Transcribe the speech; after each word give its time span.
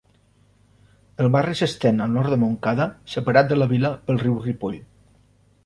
El 1.25 1.29
barri 1.35 1.53
s'estén 1.59 2.01
al 2.07 2.15
nord 2.17 2.33
de 2.35 2.39
Montcada, 2.45 2.89
separat 3.17 3.53
de 3.55 3.61
la 3.61 3.71
vila 3.77 3.95
pel 4.09 4.21
riu 4.25 4.43
Ripoll. 4.49 4.83